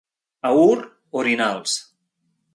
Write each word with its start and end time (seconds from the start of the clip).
A 0.51 0.53
Ur, 0.69 0.79
orinals. 1.21 1.77